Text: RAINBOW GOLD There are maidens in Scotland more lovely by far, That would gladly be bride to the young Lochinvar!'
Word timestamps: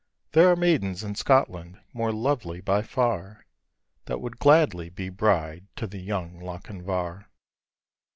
RAINBOW 0.01 0.31
GOLD 0.31 0.31
There 0.43 0.51
are 0.51 0.55
maidens 0.55 1.03
in 1.03 1.13
Scotland 1.13 1.79
more 1.93 2.11
lovely 2.11 2.59
by 2.59 2.81
far, 2.81 3.45
That 4.05 4.19
would 4.19 4.39
gladly 4.39 4.89
be 4.89 5.09
bride 5.09 5.67
to 5.75 5.85
the 5.85 5.99
young 5.99 6.39
Lochinvar!' 6.39 7.27